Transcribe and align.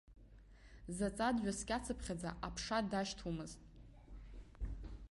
Заҵа 0.95 1.27
дҩаскьацыԥхьаӡа, 1.35 2.29
аԥша 2.47 2.77
дашьҭуамызт. 2.89 3.59